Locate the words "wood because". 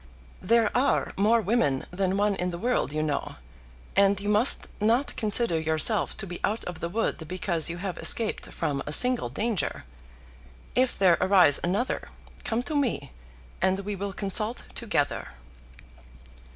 6.89-7.69